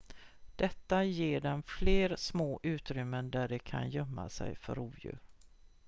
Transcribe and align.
detta 0.55 1.03
ger 1.03 1.41
dem 1.41 1.63
fler 1.63 2.15
små 2.15 2.59
utrymmen 2.63 3.31
där 3.31 3.47
de 3.47 3.59
kan 3.59 3.89
gömma 3.89 4.29
sig 4.29 4.55
för 4.55 4.75
rovdjur 4.75 5.17